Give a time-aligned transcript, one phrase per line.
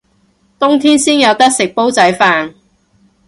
[0.57, 2.55] 冬天先有得食煲仔飯